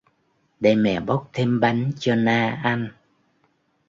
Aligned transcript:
Để 0.59 0.75
mẹ 0.75 0.99
bóc 0.99 1.29
thêm 1.33 1.59
bánh 1.59 1.91
cho 1.99 2.15
Na 2.15 2.59
ăn 2.63 2.91